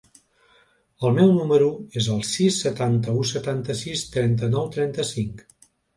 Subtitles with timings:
[1.09, 1.67] El meu número
[2.01, 5.45] es el sis, setanta-u, setanta-sis, trenta-nou, trenta-cinc.